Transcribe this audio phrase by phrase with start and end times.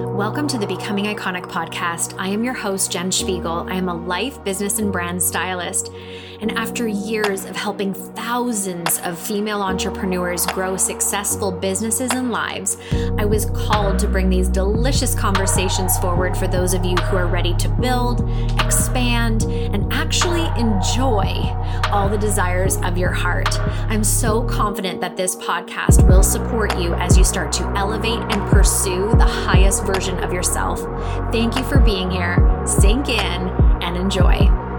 [0.00, 2.18] Welcome to the Becoming Iconic podcast.
[2.18, 3.66] I am your host, Jen Spiegel.
[3.68, 5.92] I am a life, business, and brand stylist.
[6.40, 12.78] And after years of helping thousands of female entrepreneurs grow successful businesses and lives,
[13.18, 17.26] I was called to bring these delicious conversations forward for those of you who are
[17.26, 18.28] ready to build,
[18.60, 21.26] expand, and actually enjoy
[21.92, 23.58] all the desires of your heart.
[23.90, 28.50] I'm so confident that this podcast will support you as you start to elevate and
[28.50, 30.80] pursue the highest version of yourself.
[31.32, 32.38] Thank you for being here.
[32.66, 33.20] Sink in
[33.82, 34.69] and enjoy.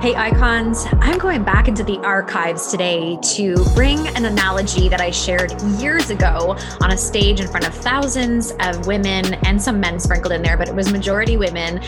[0.00, 5.10] Hey, icons, I'm going back into the archives today to bring an analogy that I
[5.10, 10.00] shared years ago on a stage in front of thousands of women and some men
[10.00, 11.82] sprinkled in there, but it was majority women.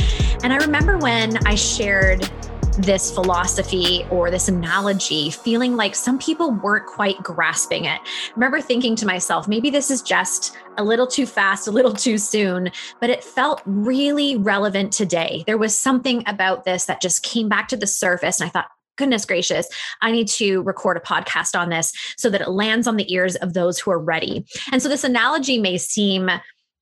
[0.45, 2.31] And I remember when I shared
[2.79, 8.01] this philosophy or this analogy, feeling like some people weren't quite grasping it.
[8.01, 11.93] I remember thinking to myself, maybe this is just a little too fast, a little
[11.93, 15.45] too soon, but it felt really relevant today.
[15.47, 18.41] There was something about this that just came back to the surface.
[18.41, 19.69] And I thought, goodness gracious,
[20.01, 23.37] I need to record a podcast on this so that it lands on the ears
[23.37, 24.47] of those who are ready.
[24.71, 26.31] And so this analogy may seem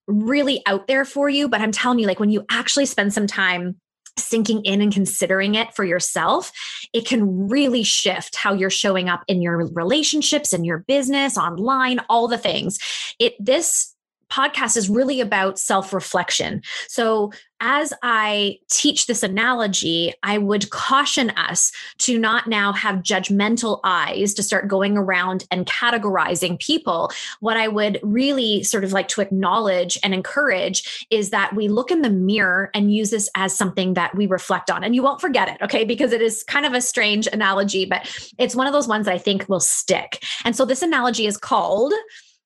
[0.06, 3.26] really out there for you, but I'm telling you, like when you actually spend some
[3.26, 3.80] time
[4.18, 6.52] sinking in and considering it for yourself,
[6.92, 12.00] it can really shift how you're showing up in your relationships and your business, online,
[12.08, 12.78] all the things.
[13.18, 13.94] It this
[14.30, 16.62] podcast is really about self reflection.
[16.88, 23.80] So, as I teach this analogy, I would caution us to not now have judgmental
[23.84, 27.12] eyes to start going around and categorizing people.
[27.40, 31.90] What I would really sort of like to acknowledge and encourage is that we look
[31.90, 34.82] in the mirror and use this as something that we reflect on.
[34.82, 35.84] And you won't forget it, okay?
[35.84, 38.08] Because it is kind of a strange analogy, but
[38.38, 40.24] it's one of those ones that I think will stick.
[40.46, 41.92] And so, this analogy is called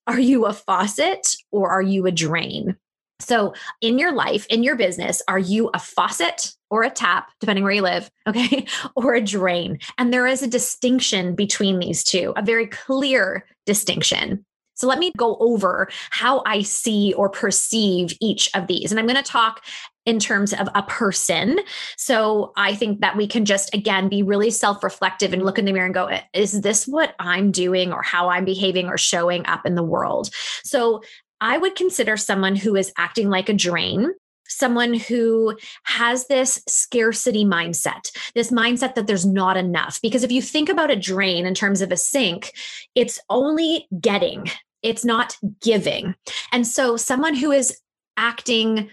[0.07, 2.77] are you a faucet or are you a drain?
[3.21, 7.63] So, in your life, in your business, are you a faucet or a tap, depending
[7.63, 8.67] where you live, okay,
[8.97, 9.79] or a drain?
[9.99, 14.45] And there is a distinction between these two, a very clear distinction.
[14.75, 18.91] So, let me go over how I see or perceive each of these.
[18.91, 19.65] And I'm going to talk
[20.07, 21.59] in terms of a person.
[21.97, 25.65] So I think that we can just, again, be really self reflective and look in
[25.65, 29.47] the mirror and go, is this what I'm doing or how I'm behaving or showing
[29.47, 30.31] up in the world?
[30.63, 31.03] So
[31.41, 34.13] I would consider someone who is acting like a drain
[34.47, 39.99] someone who has this scarcity mindset, this mindset that there's not enough.
[40.03, 42.53] Because if you think about a drain in terms of a sink,
[42.95, 44.51] it's only getting,
[44.83, 46.15] it's not giving.
[46.53, 47.77] And so someone who is
[48.17, 48.91] acting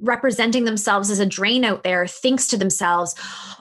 [0.00, 3.14] representing themselves as a drain out there thinks to themselves,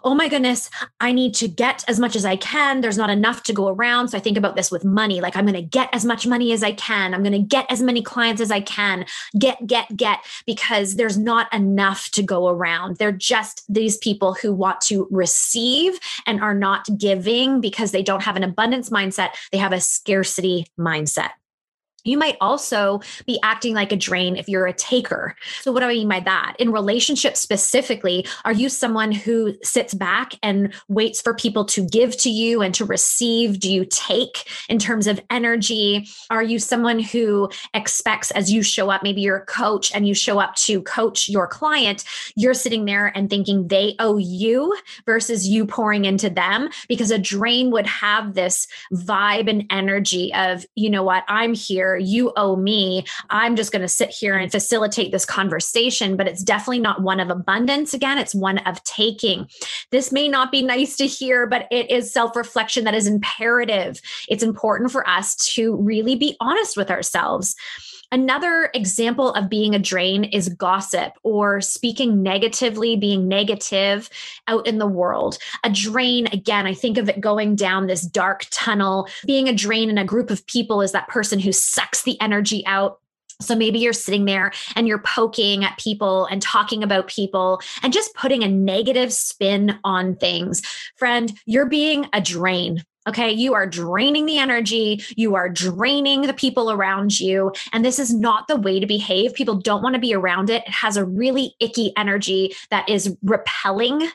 [0.03, 2.81] oh my goodness, I need to get as much as I can.
[2.81, 4.09] There's not enough to go around.
[4.09, 5.21] So I think about this with money.
[5.21, 7.13] Like I'm going to get as much money as I can.
[7.13, 9.05] I'm going to get as many clients as I can.
[9.37, 12.97] Get, get, get, because there's not enough to go around.
[12.97, 18.23] They're just these people who want to receive and are not giving because they don't
[18.23, 19.29] have an abundance mindset.
[19.51, 21.31] They have a scarcity mindset.
[22.03, 25.35] You might also be acting like a drain if you're a taker.
[25.61, 26.55] So, what do I mean by that?
[26.59, 32.17] In relationships specifically, are you someone who sits back and waits for people to give
[32.17, 33.59] to you and to receive?
[33.59, 36.07] Do you take in terms of energy?
[36.29, 40.13] Are you someone who expects as you show up, maybe you're a coach and you
[40.13, 42.03] show up to coach your client,
[42.35, 46.69] you're sitting there and thinking they owe you versus you pouring into them?
[46.87, 51.88] Because a drain would have this vibe and energy of, you know what, I'm here
[51.97, 53.05] you owe me.
[53.29, 57.19] I'm just going to sit here and facilitate this conversation, but it's definitely not one
[57.19, 57.93] of abundance.
[57.93, 59.47] Again, it's one of taking.
[59.91, 64.01] This may not be nice to hear, but it is self reflection that is imperative.
[64.27, 67.55] It's important for us to really be honest with ourselves.
[68.11, 74.09] Another example of being a drain is gossip or speaking negatively, being negative
[74.47, 75.37] out in the world.
[75.63, 79.07] A drain, again, I think of it going down this dark tunnel.
[79.25, 82.65] Being a drain in a group of people is that person who sucks the energy
[82.65, 82.99] out.
[83.41, 87.93] So maybe you're sitting there and you're poking at people and talking about people and
[87.93, 90.61] just putting a negative spin on things.
[90.97, 92.83] Friend, you're being a drain.
[93.07, 93.31] Okay.
[93.31, 95.01] You are draining the energy.
[95.15, 97.53] You are draining the people around you.
[97.71, 99.33] And this is not the way to behave.
[99.33, 100.63] People don't want to be around it.
[100.67, 104.09] It has a really icky energy that is repelling.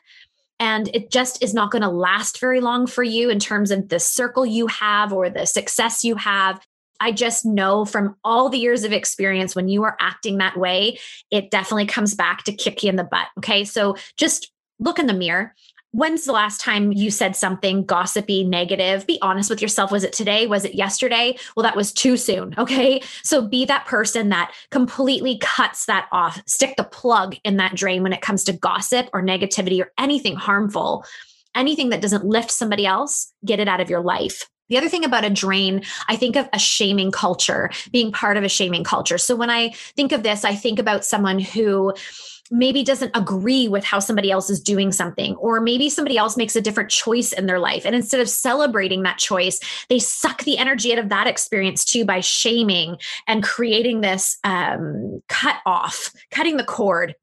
[0.60, 3.88] And it just is not going to last very long for you in terms of
[3.88, 6.60] the circle you have or the success you have.
[7.00, 10.98] I just know from all the years of experience when you are acting that way,
[11.31, 13.26] it definitely comes back to kick you in the butt.
[13.38, 13.64] Okay.
[13.64, 15.54] So just look in the mirror
[15.94, 19.06] When's the last time you said something gossipy, negative?
[19.06, 19.93] Be honest with yourself.
[19.93, 20.49] Was it today?
[20.49, 21.38] Was it yesterday?
[21.55, 22.52] Well, that was too soon.
[22.64, 23.02] Okay.
[23.23, 26.43] So be that person that completely cuts that off.
[26.46, 30.35] Stick the plug in that drain when it comes to gossip or negativity or anything
[30.35, 31.05] harmful.
[31.55, 34.49] Anything that doesn't lift somebody else, get it out of your life.
[34.70, 38.44] The other thing about a drain, I think of a shaming culture, being part of
[38.44, 39.19] a shaming culture.
[39.19, 41.93] So when I think of this, I think about someone who
[42.50, 46.56] maybe doesn't agree with how somebody else is doing something, or maybe somebody else makes
[46.56, 47.85] a different choice in their life.
[47.85, 52.05] And instead of celebrating that choice, they suck the energy out of that experience too
[52.05, 57.14] by shaming and creating this um, cut off, cutting the cord.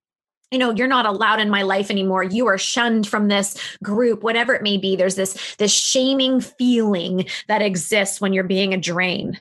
[0.49, 2.23] You know you're not allowed in my life anymore.
[2.23, 4.97] You are shunned from this group whatever it may be.
[4.97, 9.39] There's this this shaming feeling that exists when you're being a drain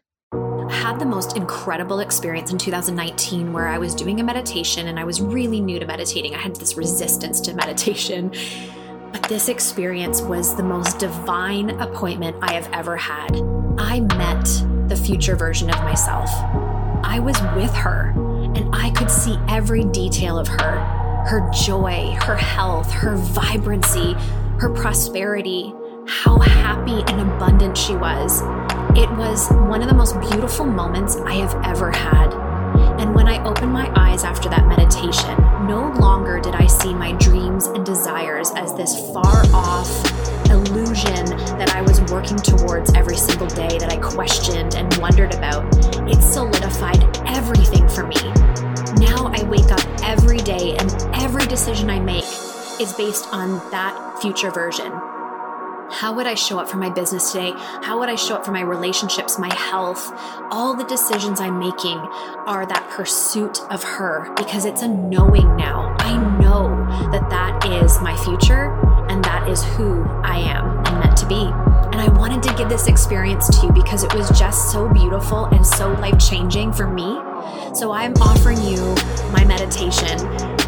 [0.70, 5.04] had the most incredible experience in 2019 where I was doing a meditation and I
[5.04, 6.34] was really new to meditating.
[6.34, 8.32] I had this resistance to meditation.
[9.12, 13.36] But this experience was the most divine appointment I have ever had.
[13.78, 14.44] I met
[14.88, 16.30] the future version of myself.
[17.02, 18.12] I was with her
[18.54, 24.14] and I could see every detail of her her joy, her health, her vibrancy,
[24.58, 25.72] her prosperity,
[26.06, 28.42] how happy and abundant she was.
[28.96, 32.34] It was one of the most beautiful moments I have ever had.
[33.00, 35.36] And when I opened my eyes after that meditation,
[35.68, 39.88] no longer did I see my dreams and desires as this far off
[40.50, 41.24] illusion
[41.56, 45.64] that I was working towards every single day that I questioned and wondered about.
[46.08, 48.20] It solidified everything for me.
[48.96, 52.24] Now I wake up every day and every decision I make
[52.80, 55.09] is based on that future version.
[55.92, 57.52] How would I show up for my business today?
[57.56, 60.12] How would I show up for my relationships, my health?
[60.52, 61.98] All the decisions I'm making
[62.46, 65.96] are that pursuit of her because it's a knowing now.
[65.98, 66.68] I know
[67.10, 68.72] that that is my future
[69.08, 71.50] and that is who I am and meant to be.
[71.90, 75.46] And I wanted to give this experience to you because it was just so beautiful
[75.46, 77.18] and so life changing for me.
[77.74, 78.94] So I'm offering you
[79.32, 80.18] my meditation.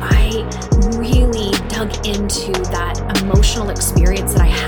[0.03, 0.43] I
[0.99, 4.62] really dug into that emotional experience that I had,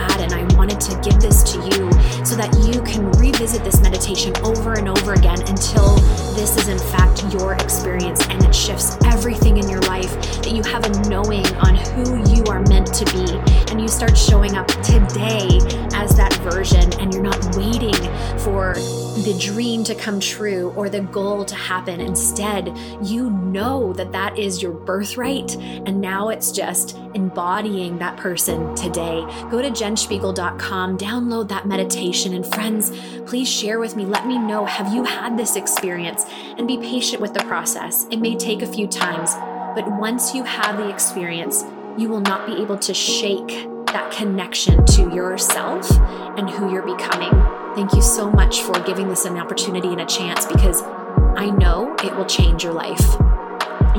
[2.35, 5.95] so that you can revisit this meditation over and over again until
[6.35, 10.11] this is, in fact, your experience and it shifts everything in your life.
[10.43, 13.39] That you have a knowing on who you are meant to be,
[13.71, 15.61] and you start showing up today
[15.95, 17.95] as that version, and you're not waiting
[18.41, 18.75] for
[19.23, 22.01] the dream to come true or the goal to happen.
[22.01, 28.75] Instead, you know that that is your birthright, and now it's just embodying that person
[28.75, 29.25] today.
[29.51, 32.91] Go to jenspiegel.com, download that meditation, and friends,
[33.25, 34.05] please share with me.
[34.05, 36.25] Let me know have you had this experience?
[36.59, 38.07] And be patient with the process.
[38.11, 39.35] It may take a few times,
[39.77, 41.65] but once you have the experience,
[41.97, 45.89] you will not be able to shake that connection to yourself
[46.37, 47.64] and who you're becoming.
[47.75, 50.81] Thank you so much for giving this an opportunity and a chance because
[51.37, 53.05] I know it will change your life.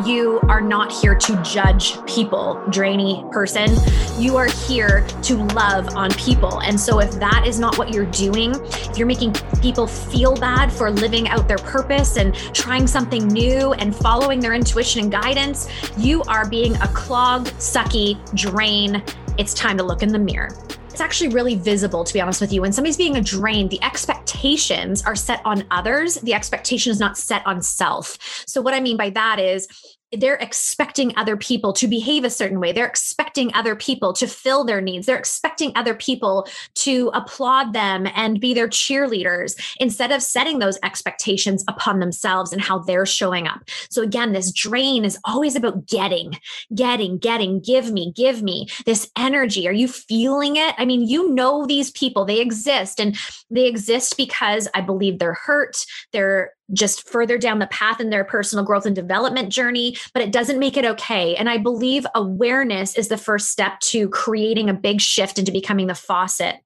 [0.05, 3.75] You are not here to judge people, drainy person.
[4.17, 6.61] You are here to love on people.
[6.61, 10.71] And so, if that is not what you're doing, if you're making people feel bad
[10.71, 15.67] for living out their purpose and trying something new and following their intuition and guidance,
[15.97, 19.03] you are being a clogged, sucky drain.
[19.37, 20.55] It's time to look in the mirror
[20.95, 22.61] it's actually really visible, to be honest with you.
[22.61, 26.15] When somebody's being a drain, the expectations are set on others.
[26.15, 28.17] The expectation is not set on self.
[28.47, 29.67] So, what I mean by that is
[30.11, 32.71] they're expecting other people to behave a certain way.
[32.71, 35.05] They're expecting other people to fill their needs.
[35.05, 40.77] They're expecting other people to applaud them and be their cheerleaders instead of setting those
[40.83, 43.61] expectations upon themselves and how they're showing up.
[43.89, 46.37] So, again, this drain is always about getting,
[46.73, 49.67] getting, getting, give me, give me this energy.
[49.67, 50.75] Are you feeling it?
[50.77, 53.17] I mean, you know, these people, they exist and
[53.49, 55.85] they exist because I believe they're hurt.
[56.11, 60.31] They're just further down the path in their personal growth and development journey, but it
[60.31, 61.35] doesn't make it okay.
[61.35, 65.87] And I believe awareness is the first step to creating a big shift into becoming
[65.87, 66.57] the faucet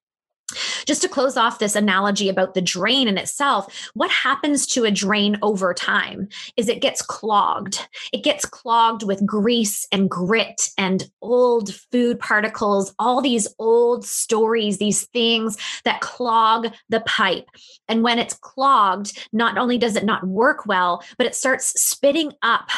[0.85, 4.91] just to close off this analogy about the drain in itself, what happens to a
[4.91, 6.27] drain over time
[6.57, 7.87] is it gets clogged.
[8.13, 14.77] It gets clogged with grease and grit and old food particles, all these old stories,
[14.77, 17.49] these things that clog the pipe.
[17.87, 22.33] And when it's clogged, not only does it not work well, but it starts spitting
[22.41, 22.69] up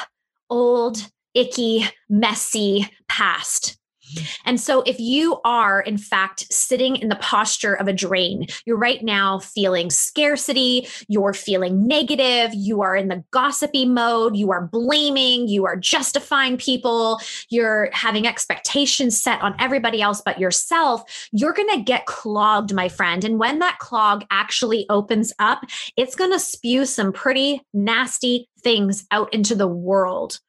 [0.50, 3.78] old, icky, messy past
[4.46, 8.78] And so, if you are, in fact, sitting in the posture of a drain, you're
[8.78, 14.68] right now feeling scarcity, you're feeling negative, you are in the gossipy mode, you are
[14.68, 21.54] blaming, you are justifying people, you're having expectations set on everybody else but yourself, you're
[21.54, 23.24] going to get clogged, my friend.
[23.24, 25.64] And when that clog actually opens up,
[25.98, 30.40] it's going to spew some pretty nasty things out into the world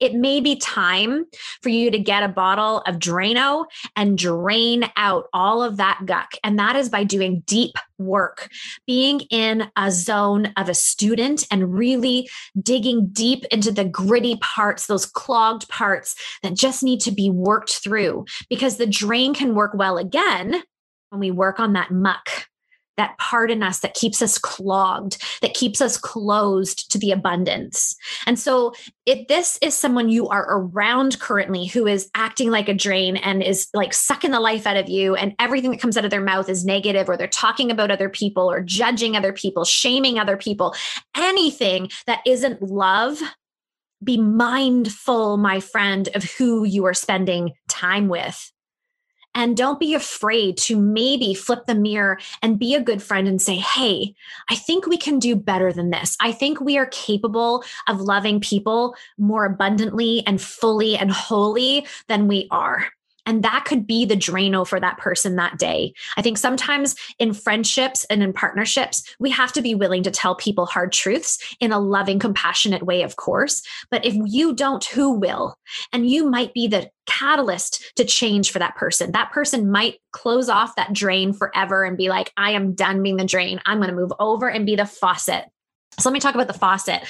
[0.00, 1.24] it may be time
[1.62, 6.32] for you to get a bottle of Drano and drain out all of that guck.
[6.44, 8.48] And that is by doing deep work,
[8.86, 12.28] being in a zone of a student and really
[12.60, 17.72] digging deep into the gritty parts, those clogged parts that just need to be worked
[17.82, 18.24] through.
[18.48, 20.62] Because the drain can work well again
[21.10, 22.47] when we work on that muck
[22.98, 27.96] that part in us that keeps us clogged, that keeps us closed to the abundance.
[28.26, 28.74] And so,
[29.06, 33.42] if this is someone you are around currently who is acting like a drain and
[33.42, 36.20] is like sucking the life out of you, and everything that comes out of their
[36.20, 40.36] mouth is negative, or they're talking about other people, or judging other people, shaming other
[40.36, 40.74] people,
[41.16, 43.18] anything that isn't love,
[44.04, 48.52] be mindful, my friend, of who you are spending time with
[49.38, 53.40] and don't be afraid to maybe flip the mirror and be a good friend and
[53.40, 54.14] say, Hey,
[54.50, 56.16] I think we can do better than this.
[56.20, 62.26] I think we are capable of loving people more abundantly and fully and wholly than
[62.26, 62.84] we are.
[63.28, 65.92] And that could be the Drano for that person that day.
[66.16, 70.34] I think sometimes in friendships and in partnerships, we have to be willing to tell
[70.34, 73.62] people hard truths in a loving, compassionate way, of course.
[73.90, 75.58] But if you don't, who will?
[75.92, 79.12] And you might be the catalyst to change for that person.
[79.12, 83.18] That person might close off that drain forever and be like, I am done being
[83.18, 83.60] the drain.
[83.66, 85.44] I'm going to move over and be the faucet.
[85.98, 87.02] So let me talk about the faucet.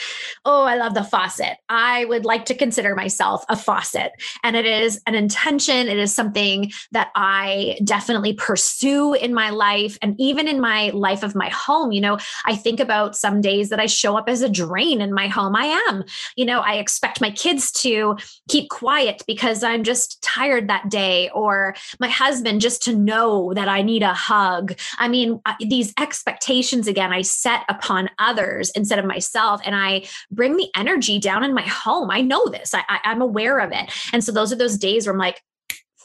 [0.47, 1.58] Oh, I love the faucet.
[1.68, 4.12] I would like to consider myself a faucet.
[4.42, 5.88] And it is an intention.
[5.88, 11.23] It is something that I definitely pursue in my life and even in my life
[11.23, 11.92] of my home.
[11.92, 15.12] You know, I think about some days that I show up as a drain in
[15.12, 15.54] my home.
[15.54, 16.04] I am.
[16.37, 18.16] You know, I expect my kids to
[18.49, 23.68] keep quiet because I'm just tired that day, or my husband just to know that
[23.68, 24.75] I need a hug.
[24.99, 29.61] I mean, uh, these expectations again, I set upon others instead of myself.
[29.65, 32.11] And I bring the energy down in my home.
[32.11, 33.93] I know this, I, I, I'm aware of it.
[34.13, 35.43] And so those are those days where I'm like,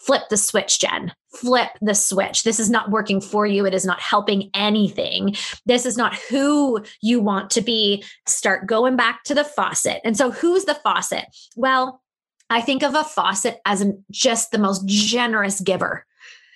[0.06, 1.14] flip the switch, Jen.
[1.34, 2.44] Flip the switch.
[2.44, 3.66] This is not working for you.
[3.66, 5.36] It is not helping anything.
[5.66, 8.04] This is not who you want to be.
[8.28, 10.02] Start going back to the faucet.
[10.04, 11.26] And so, who's the faucet?
[11.56, 12.02] Well,
[12.50, 16.06] I think of a faucet as just the most generous giver.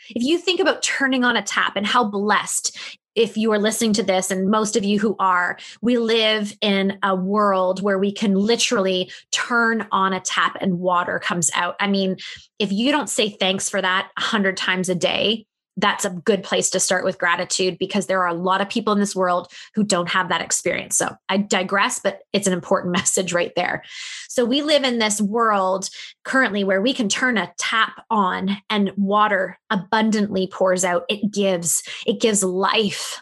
[0.10, 2.78] If you think about turning on a tap and how blessed
[3.18, 7.00] if you are listening to this, and most of you who are, we live in
[7.02, 11.76] a world where we can literally turn on a tap and water comes out.
[11.80, 12.18] I mean,
[12.60, 15.47] if you don't say thanks for that a hundred times a day,
[15.78, 18.92] that's a good place to start with gratitude because there are a lot of people
[18.94, 20.98] in this world who don't have that experience.
[20.98, 23.84] So I digress, but it's an important message right there.
[24.28, 25.90] So we live in this world
[26.24, 31.06] currently where we can turn a tap on and water abundantly pours out.
[31.10, 33.22] It gives, it gives life.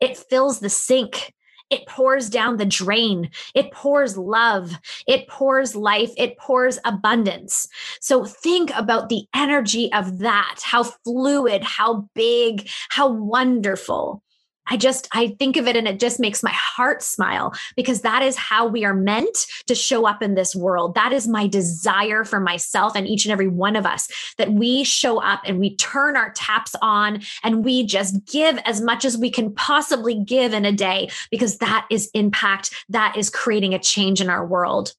[0.00, 1.34] It fills the sink
[1.70, 3.30] it pours down the drain.
[3.54, 4.78] It pours love.
[5.06, 6.12] It pours life.
[6.16, 7.68] It pours abundance.
[8.00, 14.22] So think about the energy of that, how fluid, how big, how wonderful.
[14.68, 18.22] I just, I think of it and it just makes my heart smile because that
[18.22, 20.94] is how we are meant to show up in this world.
[20.94, 24.84] That is my desire for myself and each and every one of us that we
[24.84, 29.16] show up and we turn our taps on and we just give as much as
[29.16, 32.74] we can possibly give in a day because that is impact.
[32.88, 34.92] That is creating a change in our world.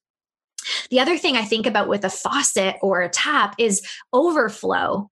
[0.90, 5.10] The other thing I think about with a faucet or a tap is overflow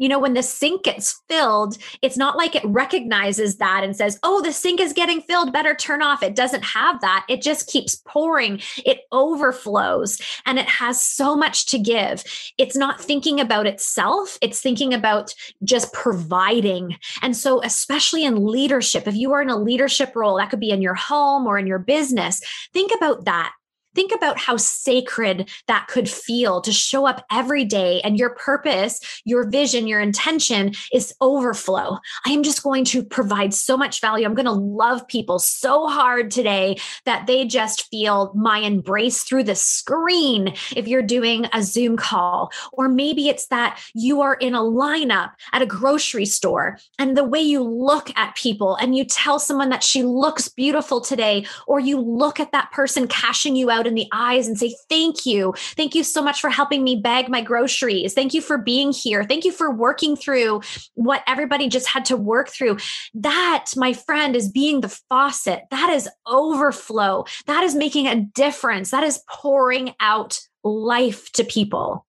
[0.00, 4.18] you know, when the sink gets filled, it's not like it recognizes that and says,
[4.22, 6.22] oh, the sink is getting filled, better turn off.
[6.22, 7.26] It doesn't have that.
[7.28, 12.24] It just keeps pouring, it overflows, and it has so much to give.
[12.56, 16.96] It's not thinking about itself, it's thinking about just providing.
[17.20, 20.70] And so, especially in leadership, if you are in a leadership role, that could be
[20.70, 22.40] in your home or in your business,
[22.72, 23.52] think about that
[23.94, 29.00] Think about how sacred that could feel to show up every day and your purpose,
[29.24, 31.98] your vision, your intention is overflow.
[32.24, 34.26] I am just going to provide so much value.
[34.26, 39.44] I'm going to love people so hard today that they just feel my embrace through
[39.44, 42.52] the screen if you're doing a Zoom call.
[42.72, 47.24] Or maybe it's that you are in a lineup at a grocery store and the
[47.24, 51.80] way you look at people and you tell someone that she looks beautiful today, or
[51.80, 55.26] you look at that person cashing you out out in the eyes and say, Thank
[55.26, 55.54] you.
[55.76, 58.14] Thank you so much for helping me bag my groceries.
[58.14, 59.24] Thank you for being here.
[59.24, 60.60] Thank you for working through
[60.94, 62.76] what everybody just had to work through.
[63.14, 65.62] That, my friend, is being the faucet.
[65.70, 67.24] That is overflow.
[67.46, 68.90] That is making a difference.
[68.90, 72.06] That is pouring out life to people.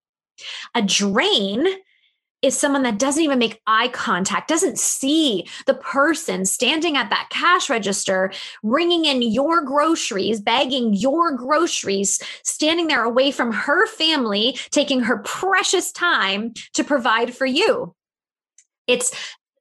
[0.75, 1.65] A drain
[2.41, 7.27] is someone that doesn't even make eye contact, doesn't see the person standing at that
[7.29, 8.31] cash register,
[8.63, 15.19] ringing in your groceries, bagging your groceries, standing there away from her family, taking her
[15.19, 17.95] precious time to provide for you.
[18.87, 19.11] It's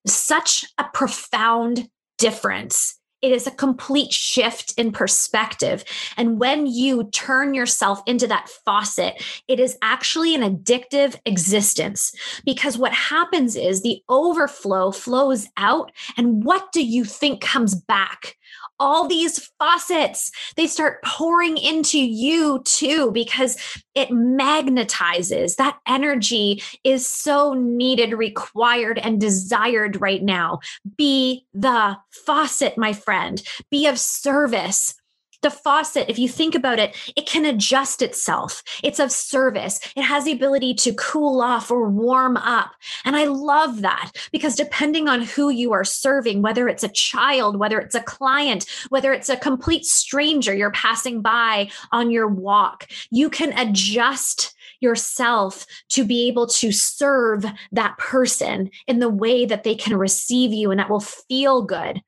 [0.07, 5.85] such a profound difference it is a complete shift in perspective.
[6.17, 12.79] And when you turn yourself into that faucet, it is actually an addictive existence because
[12.79, 15.93] what happens is the overflow flows out.
[16.17, 18.37] And what do you think comes back?
[18.81, 23.57] All these faucets, they start pouring into you too, because
[23.95, 25.57] it magnetizes.
[25.57, 30.61] That energy is so needed, required, and desired right now.
[30.97, 33.43] Be the faucet, my friend.
[33.71, 34.95] Be of service
[35.43, 38.63] the faucet, if you think about it, it can adjust itself.
[38.83, 39.81] It's of service.
[39.97, 42.73] It has the ability to cool off or warm up.
[43.05, 47.57] And I love that because depending on who you are serving, whether it's a child,
[47.57, 52.89] whether it's a client, whether it's a complete stranger you're passing by on your walk,
[53.11, 59.63] you can adjust yourself to be able to serve that person in the way that
[59.63, 62.03] they can receive you and that will feel good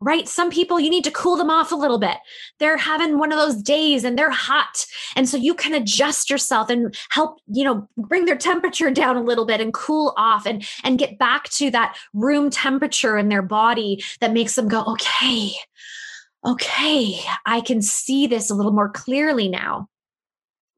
[0.00, 0.26] right?
[0.26, 2.16] Some people, you need to cool them off a little bit.
[2.58, 4.86] They're having one of those days and they're hot.
[5.14, 9.22] And so you can adjust yourself and help, you know, bring their temperature down a
[9.22, 13.42] little bit and cool off and, and get back to that room temperature in their
[13.42, 15.52] body that makes them go, okay,
[16.46, 19.88] okay, I can see this a little more clearly now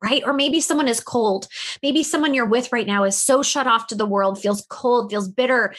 [0.03, 0.25] right?
[0.27, 1.47] Or maybe someone is cold.
[1.81, 5.11] Maybe someone you're with right now is so shut off to the world, feels cold,
[5.11, 5.75] feels bitter,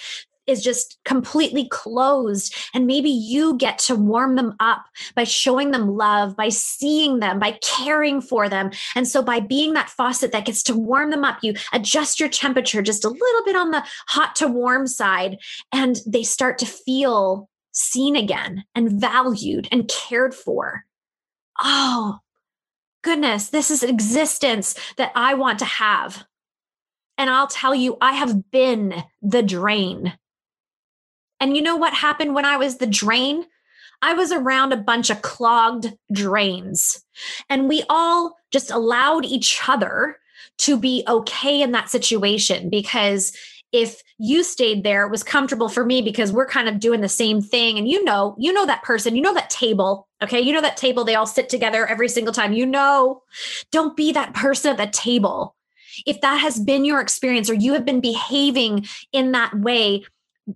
[0.48, 2.56] is just completely closed.
[2.74, 4.86] And maybe you get to warm them up
[5.16, 8.72] by showing them love, by seeing them, by caring for them.
[8.96, 12.30] And so by being that faucet that gets to warm them up, you adjust your
[12.30, 15.38] temperature just a little bit on the hot to warm side,
[15.72, 20.86] and they start to feel seen again and valued and cared for.
[21.60, 22.20] Oh,
[23.02, 26.26] goodness, this is existence that I want to have.
[27.18, 30.14] And I'll tell you, I have been the drain.
[31.40, 33.46] And you know what happened when I was the drain?
[34.02, 37.02] I was around a bunch of clogged drains,
[37.50, 40.18] and we all just allowed each other
[40.60, 43.36] to be okay in that situation because
[43.72, 47.10] if you stayed there it was comfortable for me because we're kind of doing the
[47.10, 47.78] same thing.
[47.78, 50.40] And you know you know that person you know that table okay?
[50.40, 52.54] You know that table they all sit together every single time.
[52.54, 53.24] You know
[53.72, 55.56] don't be that person at the table.
[56.06, 60.04] If that has been your experience or you have been behaving in that way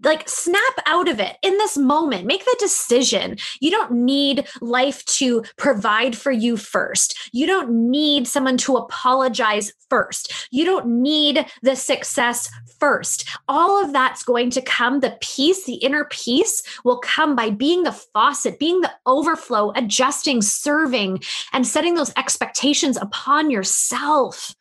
[0.04, 2.26] like snap out of it in this moment.
[2.26, 3.38] Make the decision.
[3.62, 7.30] You don't need life to provide for you first.
[7.32, 10.48] You don't need someone to apologize first.
[10.52, 13.28] You don't need the success first.
[13.48, 15.00] All of that's going to come.
[15.00, 20.42] The peace the inner peace will come by being the faucet being the overflow adjusting
[20.42, 21.22] serving
[21.54, 24.56] and setting those expectations upon yourself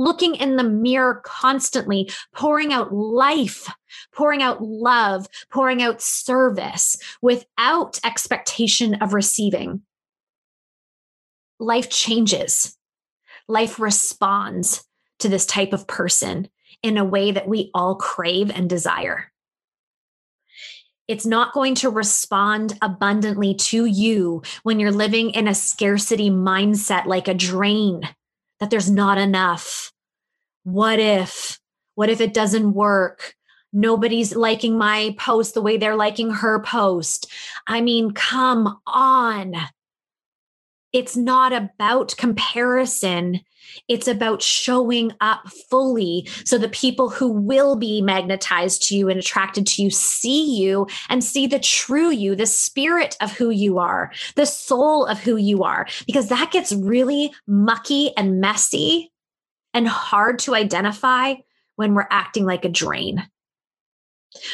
[0.00, 3.68] looking in the mirror constantly pouring out life
[4.12, 9.82] pouring out love, pouring out service without expectation of receiving.
[11.58, 12.76] Life changes.
[13.48, 14.84] Life responds
[15.18, 16.48] to this type of person
[16.82, 19.30] in a way that we all crave and desire.
[21.08, 27.06] It's not going to respond abundantly to you when you're living in a scarcity mindset
[27.06, 28.02] like a drain,
[28.60, 29.92] that there's not enough.
[30.64, 31.58] What if?
[31.94, 33.34] What if it doesn't work?
[33.72, 37.30] nobody's liking my post the way they're liking her post.
[37.66, 39.54] I mean, come on.
[40.92, 43.40] It's not about comparison.
[43.88, 49.18] It's about showing up fully so the people who will be magnetized to you and
[49.18, 53.78] attracted to you see you and see the true you, the spirit of who you
[53.78, 59.12] are, the soul of who you are, because that gets really mucky and messy
[59.72, 61.34] and hard to identify
[61.76, 63.26] when we're acting like a drain.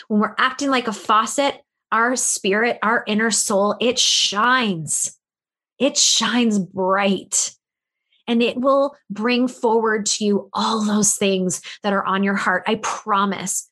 [0.08, 5.18] When we're acting like a faucet, our spirit, our inner soul, it shines.
[5.78, 7.55] It shines bright
[8.26, 12.62] and it will bring forward to you all those things that are on your heart.
[12.66, 13.70] I promise.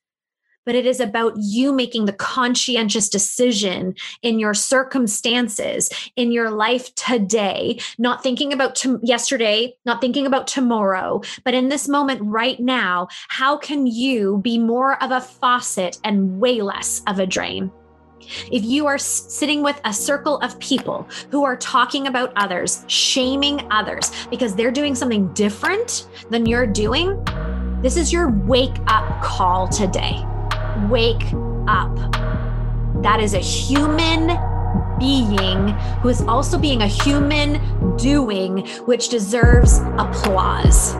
[0.67, 6.95] but it is about you making the conscientious decision in your circumstances, in your life
[6.95, 12.59] today, not thinking about to- yesterday, not thinking about tomorrow, but in this moment right
[12.61, 17.71] now, how can you be more of a faucet and way less of a drain?
[18.51, 23.67] If you are sitting with a circle of people who are talking about others, shaming
[23.71, 27.23] others because they're doing something different than you're doing,
[27.83, 30.25] this is your wake up call today
[30.89, 31.33] wake
[31.69, 31.95] up.
[33.03, 34.39] That is a human
[34.99, 35.69] being
[36.01, 40.95] who is also being a human doing, which deserves applause.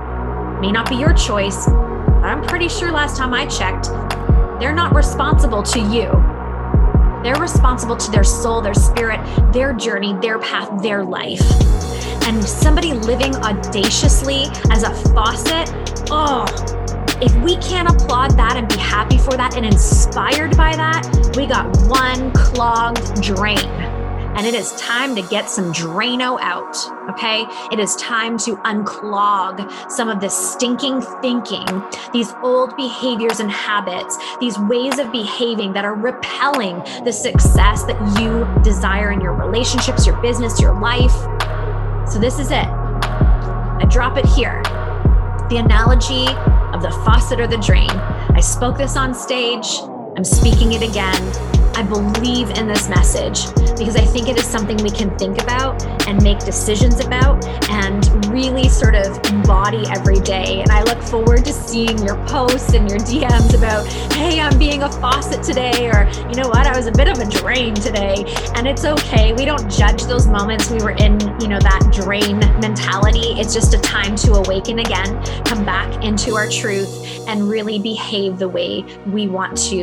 [0.61, 3.89] May not be your choice, but I'm pretty sure last time I checked,
[4.61, 6.34] they're not responsible to you.
[7.25, 9.19] They're responsible to their soul, their spirit,
[9.51, 11.41] their journey, their path, their life.
[12.27, 15.73] And somebody living audaciously as a faucet,
[16.11, 16.45] oh,
[17.23, 21.47] if we can't applaud that and be happy for that and inspired by that, we
[21.47, 23.94] got one clogged drain.
[24.37, 26.77] And it is time to get some Drano out.
[27.11, 27.47] Okay.
[27.71, 31.65] It is time to unclog some of this stinking thinking,
[32.13, 38.21] these old behaviors and habits, these ways of behaving that are repelling the success that
[38.21, 41.15] you desire in your relationships, your business, your life.
[42.11, 42.67] So, this is it.
[42.67, 44.63] I drop it here.
[45.49, 46.27] The analogy
[46.75, 47.91] of the faucet or the drain.
[47.91, 49.67] I spoke this on stage.
[50.17, 51.23] I'm speaking it again.
[51.77, 53.47] I believe in this message
[53.79, 58.27] because I think it is something we can think about and make decisions about and
[58.33, 60.63] really sort of embody every day.
[60.63, 64.83] And I look forward to seeing your posts and your DMs about, hey, I'm being
[64.83, 68.25] a faucet today, or you know what, I was a bit of a drain today.
[68.55, 69.33] And it's okay.
[69.33, 73.41] We don't judge those moments we were in, you know, that drain mentality.
[73.41, 78.39] It's just a time to awaken again, come back into our truth, and really behave
[78.39, 79.75] the way we want to,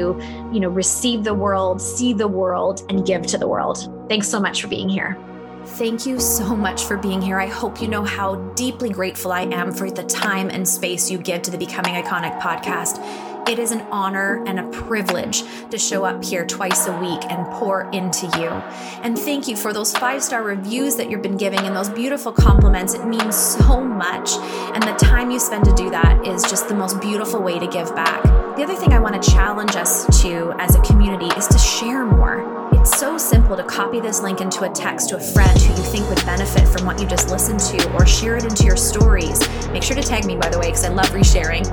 [0.52, 3.91] you know, receive the world see the world, and give to the world.
[4.12, 5.18] Thanks so much for being here.
[5.64, 7.40] Thank you so much for being here.
[7.40, 11.18] I hope you know how deeply grateful I am for the time and space you
[11.18, 13.00] give to the Becoming Iconic podcast.
[13.48, 17.46] It is an honor and a privilege to show up here twice a week and
[17.54, 18.50] pour into you.
[19.02, 22.34] And thank you for those five star reviews that you've been giving and those beautiful
[22.34, 22.94] compliments.
[22.94, 24.32] It means so much.
[24.74, 27.68] And the time you spend to do that is just the most beautiful way to
[27.68, 28.22] give back.
[28.58, 32.06] The other thing I want to challenge us to as a community is to share
[32.06, 32.71] more.
[32.82, 35.88] It's so simple to copy this link into a text to a friend who you
[35.92, 39.40] think would benefit from what you just listened to, or share it into your stories.
[39.70, 41.68] Make sure to tag me, by the way, because I love resharing.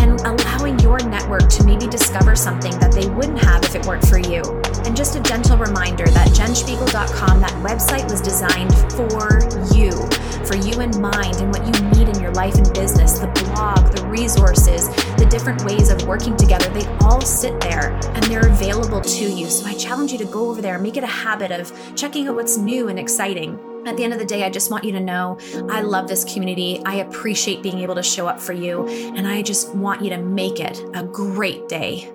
[0.00, 4.06] And allowing your network to maybe discover something that they wouldn't have if it weren't
[4.06, 4.42] for you.
[4.86, 9.42] And just a gentle reminder that jenspiegel.com, that website was designed for
[9.74, 9.90] you,
[10.46, 13.18] for you in mind and what you need in your life and business.
[13.18, 18.22] The blog, the resources, the different ways of working together, they all sit there and
[18.24, 19.46] they're available to you.
[19.46, 22.34] So I challenge you to go over there, make it a habit of checking out
[22.34, 23.58] what's new and exciting.
[23.86, 26.24] At the end of the day, I just want you to know I love this
[26.24, 26.80] community.
[26.86, 30.16] I appreciate being able to show up for you, and I just want you to
[30.16, 32.10] make it a great day.